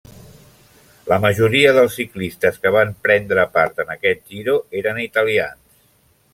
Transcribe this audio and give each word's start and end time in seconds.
La 1.11 1.19
majoria 1.25 1.73
dels 1.79 1.97
ciclistes 1.99 2.57
que 2.65 2.73
van 2.77 2.95
prendre 3.09 3.47
part 3.61 3.85
en 3.87 3.95
aquest 3.99 4.27
Giro 4.35 4.59
eren 4.81 5.03
italians. 5.09 5.81